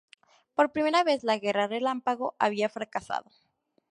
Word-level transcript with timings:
Por 0.55 0.71
primera 0.71 1.03
vez, 1.03 1.23
la 1.23 1.37
guerra 1.37 1.67
relámpago 1.67 2.33
había 2.39 2.69
fracasado. 2.69 3.29